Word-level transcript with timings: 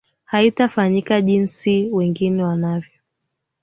haitafanyika 0.25 1.21
jinsi 1.21 1.89
wengi 1.93 2.31
wanavyo 2.31 2.99